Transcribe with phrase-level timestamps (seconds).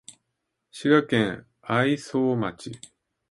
[0.71, 2.71] 滋賀県愛荘町